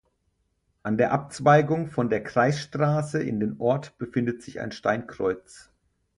An 0.81 0.97
der 0.97 1.11
Abzweigung 1.11 1.85
von 1.85 2.09
der 2.09 2.23
Kreisstraße 2.23 3.21
in 3.21 3.39
den 3.39 3.59
Ort 3.59 3.99
befindet 3.99 4.41
sich 4.41 4.59
ein 4.59 4.71
Steinkreuz. 4.71 5.69